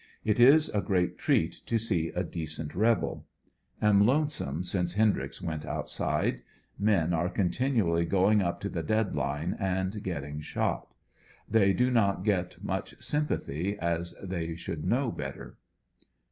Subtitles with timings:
[0.23, 3.27] It is a great treat to see a decent rebel.
[3.83, 6.41] Am lonesome since Hendryx went outside.
[6.79, 10.91] Men are continually going up to the dead line and getting shot.
[11.47, 15.57] They do not get much sympathy, as they should know better.